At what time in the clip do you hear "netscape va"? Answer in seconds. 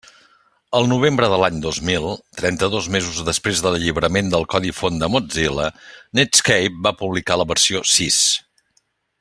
6.21-6.97